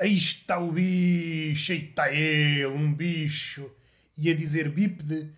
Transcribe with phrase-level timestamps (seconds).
[0.00, 3.68] Aí está o bicho, aí está ele, um bicho.
[4.16, 5.28] E a dizer bípede,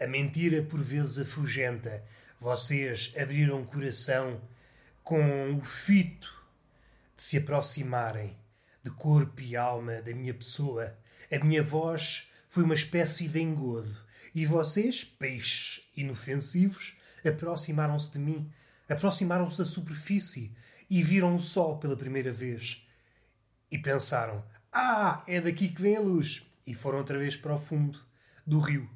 [0.00, 2.04] a mentira por vezes afugenta.
[2.38, 4.40] Vocês abriram o coração
[5.02, 6.32] com o fito
[7.16, 8.36] de se aproximarem
[8.80, 10.96] de corpo e alma da minha pessoa.
[11.28, 13.92] A minha voz foi uma espécie de engodo.
[14.32, 16.94] E vocês, peixes inofensivos,
[17.24, 18.48] aproximaram-se de mim,
[18.88, 20.52] aproximaram-se da superfície
[20.88, 22.85] e viram o sol pela primeira vez.
[23.70, 26.46] E pensaram: Ah, é daqui que vem a luz.
[26.66, 28.00] E foram outra vez para o fundo
[28.46, 28.90] do rio.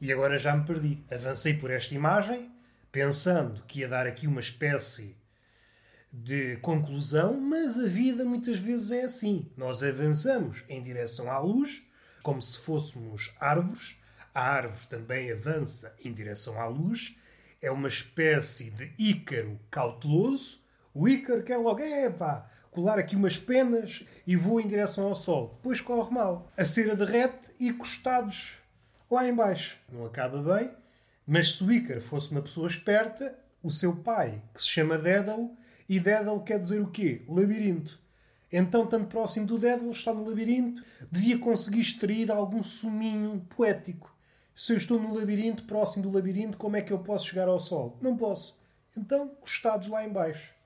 [0.00, 1.04] E agora já me perdi.
[1.10, 2.52] Avancei por esta imagem,
[2.92, 5.16] pensando que ia dar aqui uma espécie
[6.12, 9.50] de conclusão, mas a vida muitas vezes é assim.
[9.56, 11.86] Nós avançamos em direção à luz,
[12.22, 13.96] como se fôssemos árvores.
[14.34, 17.18] A árvore também avança em direção à luz.
[17.60, 20.60] É uma espécie de ícaro cauteloso.
[20.94, 25.14] O ícaro quer logo, é pá, colar aqui umas penas e voa em direção ao
[25.14, 25.54] sol.
[25.56, 26.48] Depois corre mal.
[26.56, 28.52] A cera derrete e costados
[29.10, 29.76] lá embaixo.
[29.92, 30.70] Não acaba bem,
[31.26, 35.50] mas se o Ícaro fosse uma pessoa esperta, o seu pai, que se chama Dédalo,
[35.88, 37.22] e Dédalo quer dizer o quê?
[37.28, 37.98] Labirinto.
[38.52, 44.16] Então, tanto próximo do Dédalo, está no labirinto, devia conseguir extrair algum suminho poético.
[44.54, 47.58] Se eu estou no labirinto, próximo do labirinto, como é que eu posso chegar ao
[47.58, 47.98] sol?
[48.00, 48.56] Não posso.
[48.96, 50.57] Então, costados lá embaixo.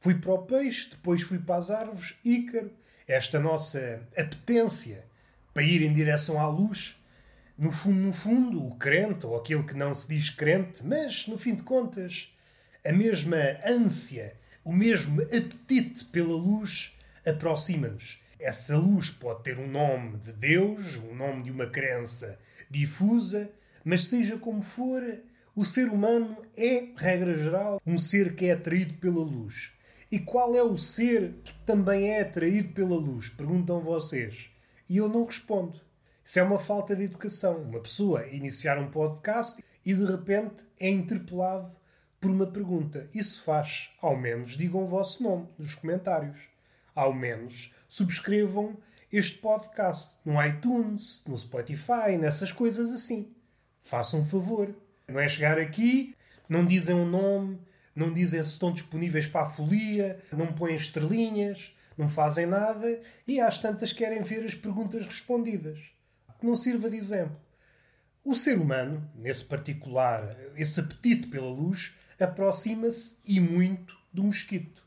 [0.00, 2.72] Fui para o peixe, depois fui para as árvores, Ícaro.
[3.06, 5.04] Esta nossa apetência
[5.52, 6.98] para ir em direção à luz,
[7.58, 11.36] no fundo, no fundo, o crente, ou aquele que não se diz crente, mas, no
[11.36, 12.32] fim de contas,
[12.82, 14.34] a mesma ânsia,
[14.64, 18.22] o mesmo apetite pela luz aproxima-nos.
[18.38, 22.38] Essa luz pode ter um nome de Deus, um nome de uma crença
[22.70, 23.50] difusa,
[23.84, 25.02] mas seja como for,
[25.54, 29.72] o ser humano é, regra geral, um ser que é atraído pela luz.
[30.10, 33.28] E qual é o ser que também é atraído pela luz?
[33.28, 34.50] Perguntam vocês.
[34.88, 35.80] E eu não respondo.
[36.24, 37.62] Isso é uma falta de educação.
[37.62, 41.70] Uma pessoa iniciar um podcast e de repente é interpelado
[42.20, 43.08] por uma pergunta.
[43.14, 46.40] Isso faz, ao menos, digam o vosso nome nos comentários.
[46.92, 48.76] Ao menos, subscrevam
[49.12, 53.32] este podcast no iTunes, no Spotify, nessas coisas assim.
[53.80, 54.74] Façam um favor.
[55.06, 56.16] Não é chegar aqui,
[56.48, 57.60] não dizem o um nome,
[57.94, 63.40] não dizem se estão disponíveis para a folia, não põem estrelinhas, não fazem nada e
[63.40, 65.78] às tantas querem ver as perguntas respondidas.
[66.38, 67.36] Que não sirva de exemplo.
[68.24, 74.82] O ser humano, nesse particular, esse apetite pela luz, aproxima-se e muito do mosquito.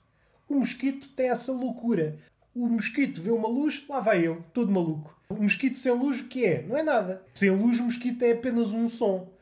[0.48, 2.18] O mosquito tem essa loucura.
[2.56, 5.18] O mosquito vê uma luz, lá vai ele, todo maluco.
[5.30, 6.62] O mosquito sem luz, o que é?
[6.62, 7.24] Não é nada.
[7.34, 9.33] Sem luz, o mosquito é apenas um som.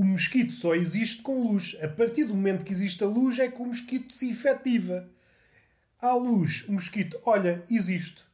[0.00, 1.76] O mosquito só existe com luz.
[1.82, 5.06] A partir do momento que existe a luz é que o mosquito se efetiva.
[6.00, 8.24] Há luz, o mosquito, olha, existe.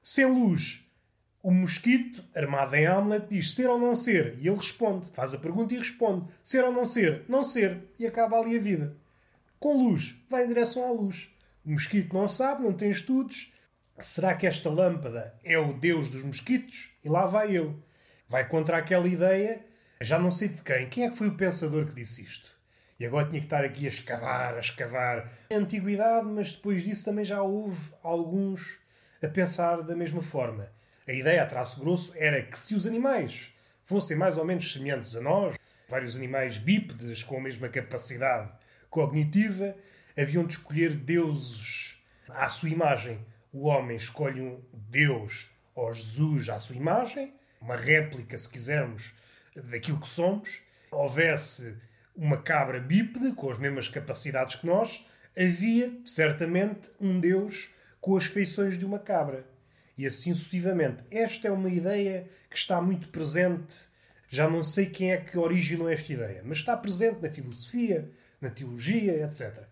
[0.00, 0.88] Sem luz,
[1.42, 4.38] o mosquito, armado em Hamlet, diz ser ou não ser.
[4.38, 7.24] E ele responde, faz a pergunta e responde: ser ou não ser?
[7.28, 7.82] Não ser.
[7.98, 8.96] E acaba ali a vida.
[9.58, 11.28] Com luz, vai em direção à luz.
[11.66, 13.52] O mosquito não sabe, não tem estudos.
[13.98, 16.90] Será que esta lâmpada é o deus dos mosquitos?
[17.04, 17.74] E lá vai ele.
[18.28, 19.66] Vai contra aquela ideia,
[20.00, 20.88] já não sei de quem.
[20.88, 22.56] Quem é que foi o pensador que disse isto?
[22.98, 25.30] E agora tinha que estar aqui a escavar, a escavar.
[25.52, 28.80] A antiguidade, mas depois disso também já houve alguns
[29.22, 30.70] a pensar da mesma forma.
[31.06, 33.52] A ideia, a traço grosso, era que se os animais
[33.84, 35.56] fossem mais ou menos semelhantes a nós,
[35.88, 38.50] vários animais bípedes com a mesma capacidade
[38.90, 39.74] cognitiva,
[40.16, 43.24] haviam de escolher deuses à sua imagem.
[43.52, 49.14] O homem escolhe um Deus ou Jesus à sua imagem, uma réplica, se quisermos,
[49.62, 50.60] daquilo que somos.
[50.90, 51.76] Houvesse
[52.14, 58.24] uma cabra bípede com as mesmas capacidades que nós, havia certamente um Deus com as
[58.24, 59.46] feições de uma cabra
[59.96, 61.04] e assim sucessivamente.
[61.10, 63.74] Esta é uma ideia que está muito presente.
[64.28, 68.10] Já não sei quem é que originou esta ideia, mas está presente na filosofia,
[68.40, 69.64] na teologia, etc.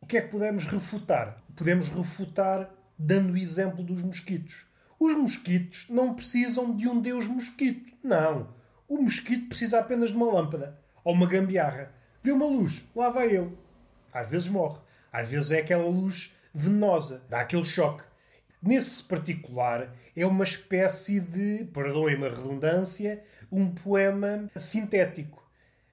[0.00, 1.42] O que é que podemos refutar?
[1.56, 4.66] Podemos refutar dando o exemplo dos mosquitos.
[4.98, 7.92] Os mosquitos não precisam de um deus mosquito.
[8.02, 8.54] Não.
[8.94, 11.92] O mosquito precisa apenas de uma lâmpada ou uma gambiarra.
[12.22, 13.58] Vê uma luz, lá vai ele.
[14.12, 14.78] Às vezes morre.
[15.12, 18.04] Às vezes é aquela luz venenosa, dá aquele choque.
[18.62, 23.20] Nesse particular, é uma espécie de, perdoem-me a redundância,
[23.50, 25.44] um poema sintético.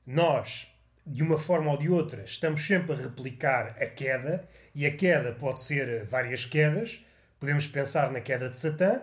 [0.06, 0.72] Nós,
[1.04, 5.32] de uma forma ou de outra, estamos sempre a replicar a queda, e a queda
[5.32, 7.04] pode ser várias quedas.
[7.40, 9.02] Podemos pensar na queda de Satã,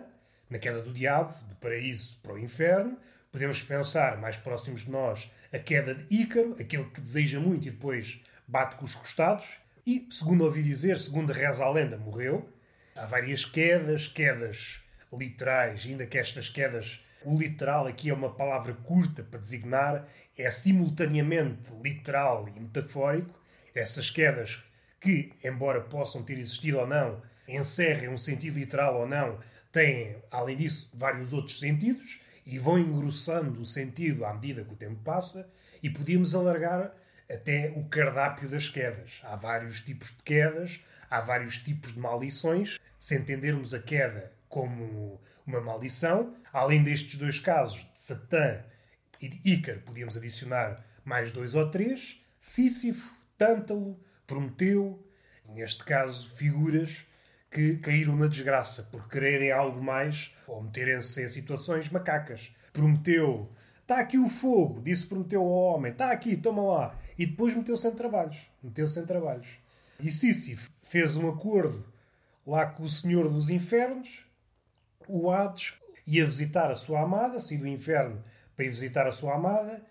[0.49, 2.97] na queda do diabo, do paraíso para o inferno.
[3.31, 7.71] Podemos pensar, mais próximos de nós, a queda de Ícaro, aquele que deseja muito e
[7.71, 9.45] depois bate com os costados.
[9.85, 12.49] E, segundo ouvi dizer, segundo reza a lenda, morreu.
[12.95, 14.81] Há várias quedas, quedas
[15.13, 20.49] literais, ainda que estas quedas, o literal aqui é uma palavra curta para designar, é
[20.49, 23.39] simultaneamente literal e metafórico.
[23.75, 24.59] Essas quedas
[24.99, 29.39] que, embora possam ter existido ou não, encerrem um sentido literal ou não,
[29.71, 34.77] têm, além disso, vários outros sentidos e vão engrossando o sentido à medida que o
[34.77, 35.47] tempo passa
[35.83, 36.91] e podíamos alargar
[37.29, 39.21] até o cardápio das quedas.
[39.23, 42.79] Há vários tipos de quedas, há vários tipos de maldições.
[42.97, 48.63] Se entendermos a queda como uma maldição, além destes dois casos de Satã
[49.21, 55.07] e de Ícaro, podíamos adicionar mais dois ou três: Sísifo, Tântalo, Prometeu,
[55.45, 57.05] neste caso, figuras
[57.51, 62.51] que caíram na desgraça por quererem algo mais ou meterem-se em situações macacas.
[62.71, 63.49] Prometeu,
[63.81, 66.99] está aqui o fogo, disse Prometeu ao homem, está aqui, toma lá.
[67.17, 68.37] E depois meteu-se em trabalhos.
[68.63, 69.47] Meteu-se em trabalhos.
[69.99, 71.85] E Sísifo fez um acordo
[72.45, 74.25] lá com o Senhor dos Infernos,
[75.07, 75.73] o Hades,
[76.05, 78.23] ia visitar a sua amada, saiu do inferno
[78.55, 79.83] para ir visitar a sua amada.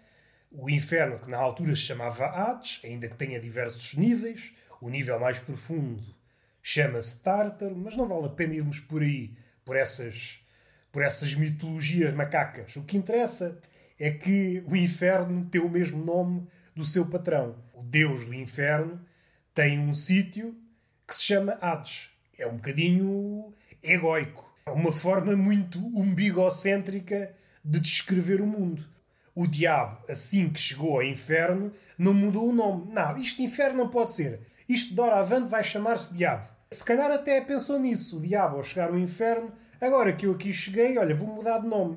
[0.50, 5.18] O inferno, que na altura se chamava Hades, ainda que tenha diversos níveis, o nível
[5.20, 6.17] mais profundo
[6.70, 9.34] chama-se Tártaro, mas não vale a pena irmos por aí,
[9.64, 10.38] por essas,
[10.92, 12.76] por essas mitologias macacas.
[12.76, 13.58] O que interessa
[13.98, 17.56] é que o inferno tem o mesmo nome do seu patrão.
[17.72, 19.00] O deus do inferno
[19.54, 20.54] tem um sítio
[21.06, 22.10] que se chama Hades.
[22.38, 24.46] É um bocadinho egoico.
[24.66, 28.86] É uma forma muito umbigocêntrica de descrever o mundo.
[29.34, 32.92] O diabo, assim que chegou ao inferno, não mudou o nome.
[32.92, 34.40] Não, isto inferno não pode ser.
[34.68, 36.57] Isto de avante vai chamar-se diabo.
[36.70, 39.50] Se calhar até pensou nisso, o diabo, ao chegar ao inferno,
[39.80, 41.96] agora que eu aqui cheguei, olha, vou mudar de nome.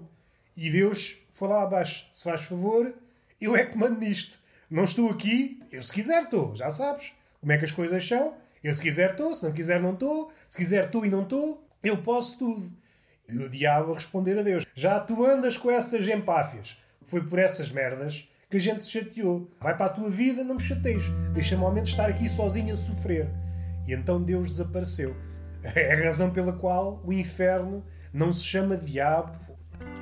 [0.56, 2.08] E Deus foi lá abaixo.
[2.14, 2.94] Se faz favor,
[3.40, 4.40] eu é que mando nisto.
[4.70, 8.34] Não estou aqui, eu se quiser estou, já sabes como é que as coisas são.
[8.64, 11.68] Eu se quiser estou, se não quiser não estou, se quiser estou e não estou,
[11.84, 12.72] eu posso tudo.
[13.28, 16.78] E o diabo a responder a Deus: Já tu andas com essas empáfias.
[17.04, 19.50] Foi por essas merdas que a gente se chateou.
[19.60, 21.04] Vai para a tua vida, não me chateis.
[21.34, 23.28] Deixa-me ao menos estar aqui sozinho a sofrer.
[23.88, 25.16] E então Deus desapareceu.
[25.64, 29.38] É a razão pela qual o inferno não se chama diabo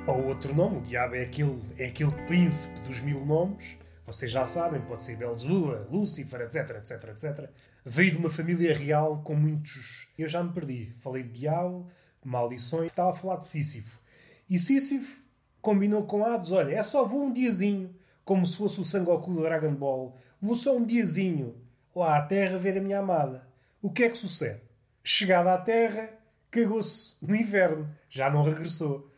[0.06, 0.78] ou outro nome.
[0.78, 3.76] O diabo é aquele, é aquele príncipe dos mil nomes.
[4.06, 7.50] Vocês já sabem, pode ser Belzebua, Lúcifer, etc, etc, etc.
[7.84, 10.08] Veio de uma família real com muitos.
[10.18, 10.92] Eu já me perdi.
[10.96, 11.86] Falei de diabo,
[12.24, 12.86] maldições.
[12.86, 14.00] Estava a falar de Sísifo.
[14.48, 15.22] E Sísifo
[15.62, 17.94] combinou com Hades: olha, é só vou um diazinho,
[18.24, 20.16] como se fosse o Sangoku do Dragon Ball.
[20.40, 21.54] Vou só um diazinho
[21.94, 23.49] lá à Terra ver a minha amada.
[23.82, 24.60] O que é que sucede?
[25.02, 26.10] Chegada à Terra,
[26.50, 27.88] cagou-se no inverno.
[28.10, 29.10] Já não regressou.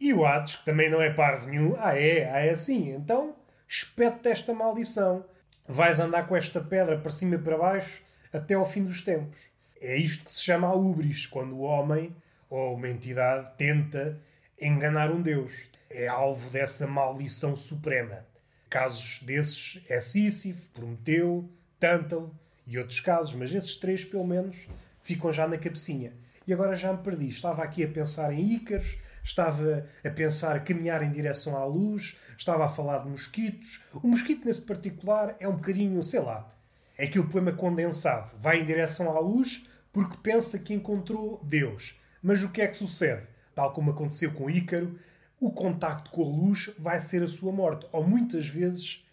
[0.00, 2.90] E o Hades, que também não é parvo nenhum, ah é, ah é assim.
[2.90, 3.36] Então,
[3.68, 5.24] espete esta maldição.
[5.64, 8.02] Vais andar com esta pedra para cima e para baixo
[8.32, 9.38] até ao fim dos tempos.
[9.80, 12.12] É isto que se chama a ubris, quando o homem
[12.48, 14.20] ou uma entidade tenta
[14.60, 15.52] enganar um Deus.
[15.88, 18.26] É alvo dessa maldição suprema.
[18.68, 21.48] Casos desses é Sísifo, Prometeu,
[21.78, 22.36] Tântalo
[22.70, 24.56] e outros casos, mas esses três, pelo menos,
[25.02, 26.12] ficam já na cabecinha.
[26.46, 27.28] E agora já me perdi.
[27.28, 32.64] Estava aqui a pensar em Ícaros, estava a pensar caminhar em direção à luz, estava
[32.64, 33.84] a falar de mosquitos.
[33.92, 36.48] O mosquito, nesse particular, é um bocadinho, sei lá,
[36.96, 38.30] é aquele poema condensado.
[38.38, 41.98] Vai em direção à luz porque pensa que encontrou Deus.
[42.22, 43.26] Mas o que é que sucede?
[43.52, 44.96] Tal como aconteceu com Ícaro,
[45.40, 47.86] o contacto com a luz vai ser a sua morte.
[47.90, 49.04] Ou muitas vezes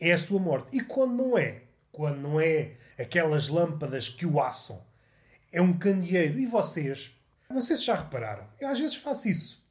[0.00, 0.68] é a sua morte.
[0.72, 1.62] E quando não é?
[1.92, 4.82] Quando não é aquelas lâmpadas que o assam.
[5.52, 6.38] É um candeeiro.
[6.38, 7.14] E vocês?
[7.50, 8.48] Vocês já repararam?
[8.58, 9.62] Eu às vezes faço isso.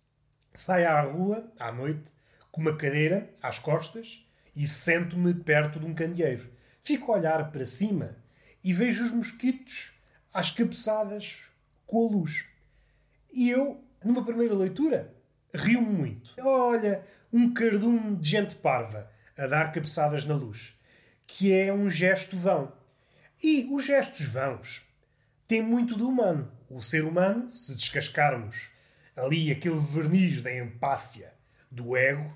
[0.53, 2.11] Saio à rua, à noite,
[2.51, 4.23] com uma cadeira às costas
[4.55, 6.49] e sento-me perto de um candeeiro.
[6.83, 8.15] Fico a olhar para cima
[8.63, 9.91] e vejo os mosquitos
[10.33, 11.37] às cabeçadas
[11.87, 12.45] com a luz.
[13.33, 15.13] E eu, numa primeira leitura,
[15.53, 16.33] rio-me muito.
[16.39, 20.77] Olha, um cardume de gente parva a dar cabeçadas na luz,
[21.33, 22.73] que é um gesto vão.
[23.41, 24.85] E os gestos vãos
[25.47, 26.51] têm muito do humano.
[26.69, 28.69] O ser humano, se descascarmos
[29.15, 31.33] ali aquele verniz da empáfia,
[31.71, 32.33] do ego,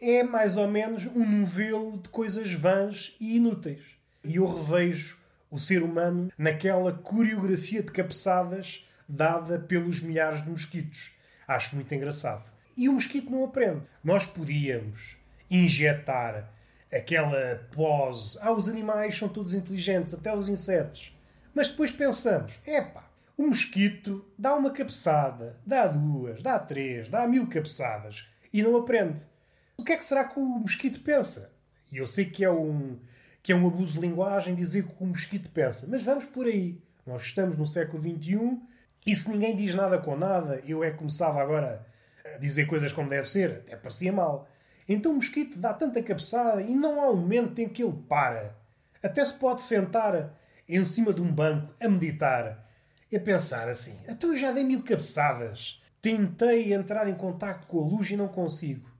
[0.00, 3.82] é mais ou menos um novelo de coisas vãs e inúteis.
[4.22, 5.18] E eu revejo
[5.50, 11.16] o ser humano naquela coreografia de cabeçadas dada pelos milhares de mosquitos.
[11.48, 12.44] Acho muito engraçado.
[12.76, 13.82] E o mosquito não aprende.
[14.04, 15.16] Nós podíamos
[15.50, 16.48] injetar
[16.92, 18.38] aquela pose.
[18.40, 21.16] Ah, os animais são todos inteligentes, até os insetos.
[21.54, 27.46] Mas depois pensamos: epá, o mosquito dá uma cabeçada, dá duas, dá três, dá mil
[27.48, 29.22] cabeçadas e não aprende.
[29.78, 31.50] O que é que será que o mosquito pensa?
[31.90, 32.98] E eu sei que é um,
[33.42, 36.80] que é um abuso de linguagem dizer que o mosquito pensa, mas vamos por aí.
[37.06, 38.60] Nós estamos no século XXI
[39.06, 41.84] E se ninguém diz nada com nada, eu é que começava agora
[42.24, 44.46] a dizer coisas como deve ser, até parecia mal.
[44.92, 48.56] Então o mosquito dá tanta cabeçada e não há um momento em que ele para.
[49.00, 50.36] Até se pode sentar
[50.68, 52.68] em cima de um banco a meditar
[53.10, 55.80] e a pensar assim: então eu já dei mil cabeçadas.
[56.02, 58.90] Tentei entrar em contato com a luz e não consigo.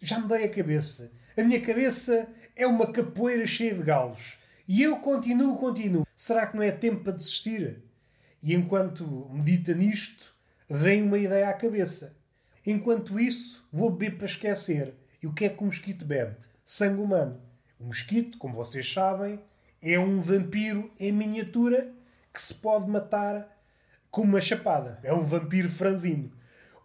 [0.00, 1.12] Já me dei a cabeça.
[1.36, 4.38] A minha cabeça é uma capoeira cheia de galos.
[4.66, 6.06] E eu continuo, continuo.
[6.16, 7.82] Será que não é tempo para desistir?
[8.42, 10.34] E enquanto medita nisto,
[10.70, 12.16] vem uma ideia à cabeça.
[12.64, 14.94] Enquanto isso, vou beber para esquecer.
[15.24, 16.36] E o que é que o mosquito bebe?
[16.62, 17.40] Sangue humano.
[17.80, 19.40] O mosquito, como vocês sabem,
[19.80, 21.90] é um vampiro em miniatura
[22.30, 23.48] que se pode matar
[24.10, 25.00] com uma chapada.
[25.02, 26.30] É um vampiro franzino.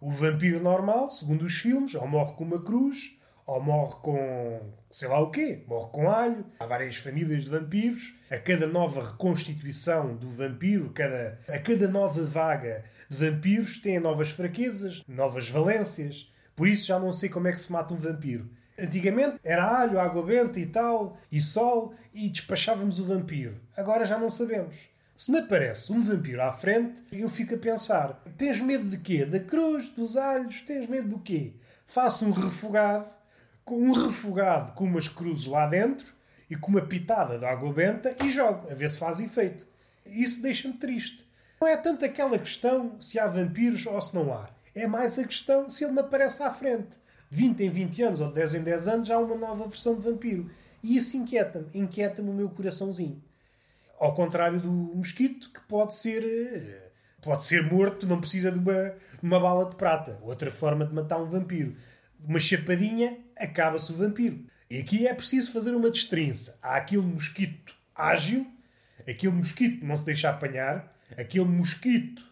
[0.00, 5.08] O vampiro normal, segundo os filmes, ou morre com uma cruz, ou morre com sei
[5.08, 6.46] lá o quê, morre com alho.
[6.58, 8.14] Há várias famílias de vampiros.
[8.30, 14.30] A cada nova reconstituição do vampiro, cada, a cada nova vaga de vampiros, tem novas
[14.30, 16.30] fraquezas, novas valências.
[16.60, 18.46] Por isso já não sei como é que se mata um vampiro.
[18.78, 23.58] Antigamente era alho, água benta e tal, e sol, e despachávamos o vampiro.
[23.74, 24.76] Agora já não sabemos.
[25.16, 29.24] Se me aparece um vampiro à frente, eu fico a pensar: tens medo de quê?
[29.24, 30.60] Da cruz, dos alhos?
[30.60, 31.54] Tens medo do quê?
[31.86, 33.08] Faço um refogado
[33.64, 36.12] com um refogado com umas cruzes lá dentro
[36.50, 39.66] e com uma pitada de água benta e jogo, a ver se faz efeito.
[40.04, 41.26] Isso deixa-me triste.
[41.58, 44.59] Não é tanto aquela questão se há vampiros ou se não há.
[44.74, 46.96] É mais a questão se ele me aparece à frente.
[47.30, 49.94] De 20 em 20 anos ou de 10 em 10 anos há uma nova versão
[49.94, 50.50] de vampiro.
[50.82, 51.66] E isso inquieta-me.
[51.74, 53.22] Inquieta-me o meu coraçãozinho.
[53.98, 58.94] Ao contrário do mosquito, que pode ser, eh, pode ser morto, não precisa de uma,
[59.22, 60.18] uma bala de prata.
[60.22, 61.76] Outra forma de matar um vampiro
[62.26, 64.44] uma chapadinha, acaba-se o vampiro.
[64.68, 66.58] E aqui é preciso fazer uma destrinça.
[66.62, 68.46] Há aquele mosquito ágil,
[69.08, 72.24] aquele mosquito não se deixa apanhar, aquele mosquito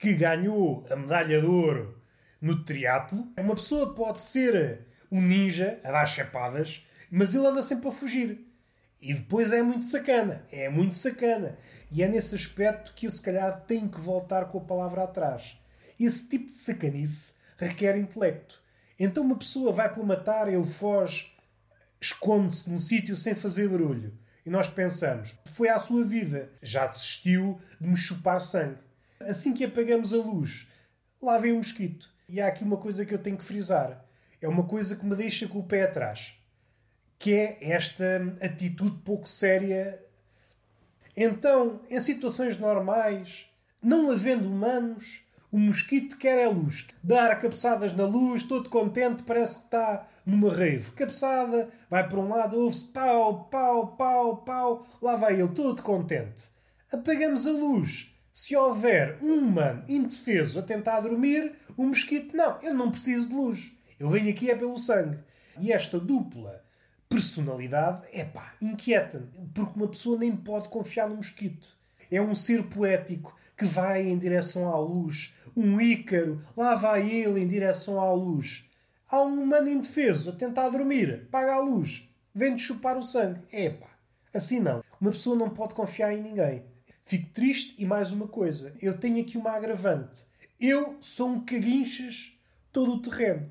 [0.00, 2.02] que ganhou a medalha de ouro
[2.40, 3.30] no triatlo.
[3.38, 8.46] Uma pessoa pode ser um ninja a dar chapadas, mas ele anda sempre a fugir.
[8.98, 10.42] E depois é muito sacana.
[10.50, 11.58] É muito sacana.
[11.92, 15.58] E é nesse aspecto que eu, se calhar, tenho que voltar com a palavra atrás.
[15.98, 18.58] Esse tipo de sacanice requer intelecto.
[18.98, 21.30] Então uma pessoa vai para matar, ele foge,
[22.00, 24.16] esconde-se num sítio sem fazer barulho.
[24.46, 28.78] E nós pensamos, foi à sua vida, já desistiu de me chupar sangue.
[29.20, 30.66] Assim que apagamos a luz,
[31.20, 32.08] lá vem o um mosquito.
[32.28, 34.04] E há aqui uma coisa que eu tenho que frisar.
[34.40, 36.34] É uma coisa que me deixa com o pé atrás.
[37.18, 40.02] Que é esta atitude pouco séria.
[41.14, 43.46] Então, em situações normais,
[43.82, 45.20] não havendo humanos,
[45.52, 46.86] o mosquito quer a luz.
[47.02, 50.92] Dar cabeçadas na luz, todo contente, parece que está numa rave.
[50.92, 54.86] Cabeçada, vai para um lado, ouve-se pau, pau, pau, pau.
[55.02, 56.50] Lá vai ele, todo contente.
[56.90, 58.09] Apagamos a luz.
[58.32, 63.34] Se houver um humano indefeso a tentar dormir, o mosquito, não, eu não preciso de
[63.34, 63.72] luz.
[63.98, 65.18] Eu venho aqui é pelo sangue.
[65.58, 66.64] E esta dupla
[67.08, 69.26] personalidade, é pá, inquieta-me.
[69.52, 71.68] Porque uma pessoa nem pode confiar no mosquito.
[72.10, 77.40] É um ser poético que vai em direção à luz, um Ícaro, lá vai ele
[77.40, 78.64] em direção à luz.
[79.08, 83.40] Há um humano indefeso a tentar dormir, paga a luz, vem-de chupar o sangue.
[83.52, 83.88] Epá,
[84.32, 84.82] assim não.
[85.00, 86.64] Uma pessoa não pode confiar em ninguém.
[87.10, 88.72] Fico triste e mais uma coisa.
[88.80, 90.24] Eu tenho aqui uma agravante.
[90.60, 92.38] Eu sou um caguinchas
[92.70, 93.50] todo o terreno.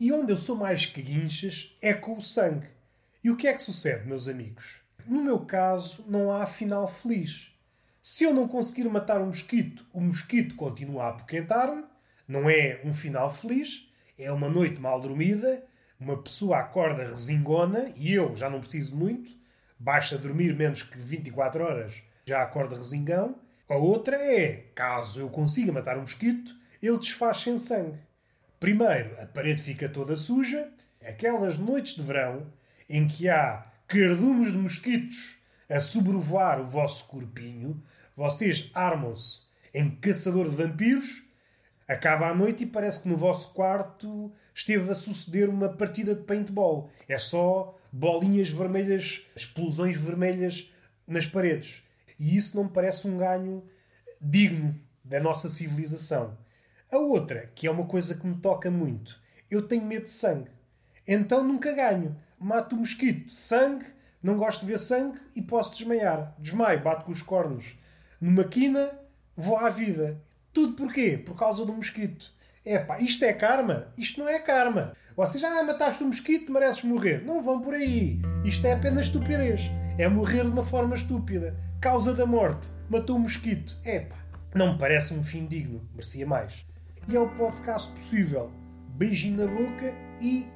[0.00, 2.66] E onde eu sou mais caguinchas é com o sangue.
[3.22, 4.80] E o que é que sucede, meus amigos?
[5.06, 7.52] No meu caso, não há final feliz.
[8.02, 11.84] Se eu não conseguir matar um mosquito, o mosquito continua a apoquentar-me.
[12.26, 13.88] Não é um final feliz.
[14.18, 15.64] É uma noite mal dormida.
[16.00, 19.30] Uma pessoa acorda resingona e eu já não preciso muito.
[19.78, 23.36] Basta dormir menos que 24 horas, já acorda resingão.
[23.68, 27.98] A outra é, caso eu consiga matar um mosquito, ele desfaz sem sangue.
[28.60, 30.70] Primeiro, a parede fica toda suja.
[31.04, 32.46] Aquelas noites de verão
[32.88, 35.36] em que há cardumes de mosquitos
[35.68, 37.82] a sobrevoar o vosso corpinho,
[38.16, 39.42] vocês armam-se
[39.74, 41.22] em caçador de vampiros,
[41.88, 46.22] acaba a noite e parece que no vosso quarto esteve a suceder uma partida de
[46.22, 46.90] paintball.
[47.08, 50.70] É só bolinhas vermelhas, explosões vermelhas
[51.06, 51.82] nas paredes.
[52.22, 53.64] E isso não me parece um ganho
[54.20, 56.38] digno da nossa civilização.
[56.88, 60.48] A outra, que é uma coisa que me toca muito, eu tenho medo de sangue.
[61.04, 62.16] Então nunca ganho.
[62.38, 63.86] Mato o mosquito, sangue,
[64.22, 66.32] não gosto de ver sangue e posso desmaiar.
[66.38, 67.74] Desmaio, bato com os cornos
[68.20, 68.88] numa quina,
[69.36, 70.22] vou à vida.
[70.52, 71.18] Tudo porquê?
[71.18, 72.30] Por causa do mosquito.
[72.64, 73.88] É pá, isto é karma?
[73.98, 74.96] Isto não é karma.
[75.16, 77.24] Vocês ah, mataste um mosquito, mereces morrer.
[77.24, 78.20] Não vão por aí.
[78.44, 79.62] Isto é apenas estupidez.
[79.98, 81.71] É morrer de uma forma estúpida.
[81.82, 82.70] Causa da morte.
[82.88, 83.76] Matou um mosquito.
[83.84, 84.14] É pá,
[84.54, 86.64] Não me parece um fim digno, merecia mais.
[87.08, 88.52] E é o podcast possível.
[88.90, 90.46] Beijinho na boca e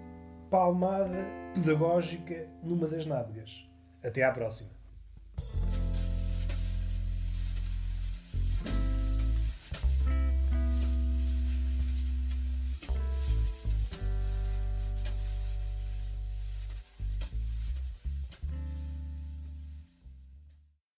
[0.49, 3.68] palmada pedagógica numa das nádegas.
[4.04, 4.71] Até à próxima.